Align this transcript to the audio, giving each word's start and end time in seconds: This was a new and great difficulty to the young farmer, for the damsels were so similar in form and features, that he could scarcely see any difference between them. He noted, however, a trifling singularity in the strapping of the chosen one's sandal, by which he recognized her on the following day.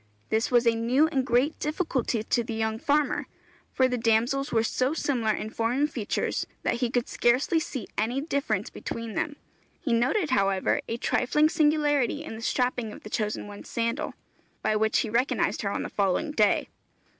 This 0.29 0.49
was 0.49 0.65
a 0.65 0.73
new 0.73 1.05
and 1.09 1.23
great 1.23 1.59
difficulty 1.59 2.23
to 2.23 2.43
the 2.43 2.55
young 2.55 2.79
farmer, 2.79 3.27
for 3.71 3.87
the 3.87 3.99
damsels 3.99 4.51
were 4.51 4.63
so 4.63 4.95
similar 4.95 5.31
in 5.31 5.51
form 5.51 5.77
and 5.77 5.91
features, 5.91 6.47
that 6.63 6.77
he 6.81 6.89
could 6.89 7.07
scarcely 7.07 7.59
see 7.59 7.87
any 7.99 8.19
difference 8.19 8.71
between 8.71 9.13
them. 9.13 9.35
He 9.79 9.93
noted, 9.93 10.31
however, 10.31 10.81
a 10.87 10.97
trifling 10.97 11.49
singularity 11.49 12.23
in 12.23 12.33
the 12.35 12.41
strapping 12.41 12.91
of 12.91 13.03
the 13.03 13.11
chosen 13.11 13.45
one's 13.45 13.69
sandal, 13.69 14.15
by 14.63 14.75
which 14.75 14.97
he 15.01 15.09
recognized 15.11 15.61
her 15.61 15.69
on 15.69 15.83
the 15.83 15.87
following 15.87 16.31
day. 16.31 16.69